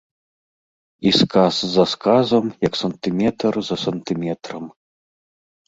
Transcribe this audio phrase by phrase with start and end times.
[1.09, 4.65] І сказ за сказам, як сантыметр за сантыметрам.